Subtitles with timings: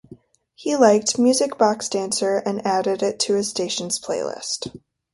[0.55, 4.75] He liked "Music Box Dancer" and added it to his station's playlist.